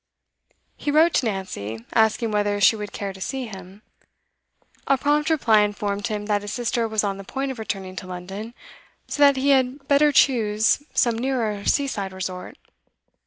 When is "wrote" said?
0.89-1.13